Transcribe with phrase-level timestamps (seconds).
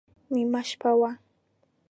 [0.33, 1.11] نیمه شپه وه.